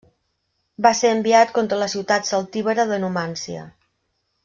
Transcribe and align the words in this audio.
Va 0.85 0.91
ser 1.01 1.11
enviat 1.17 1.53
contra 1.59 1.79
la 1.83 1.91
ciutat 1.95 2.31
celtibera 2.33 2.87
de 2.93 3.01
Numància. 3.07 3.71